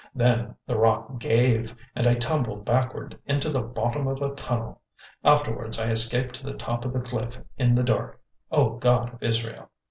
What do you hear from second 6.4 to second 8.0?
the top of the cliff in the